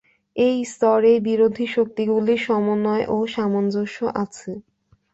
[0.35, 4.51] এই স্তরেই বিরোধী শক্তিগুলির সমন্বয় ও সামঞ্জস্য আছে।